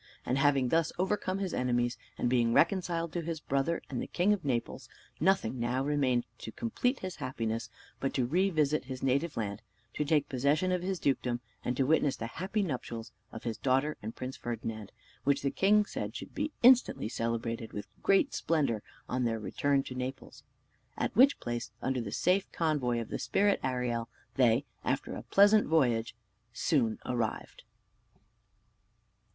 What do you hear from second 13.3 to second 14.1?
of his daughter